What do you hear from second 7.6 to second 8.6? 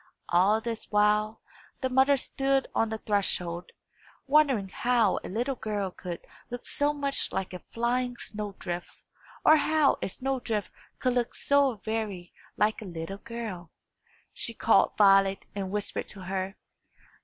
flying snow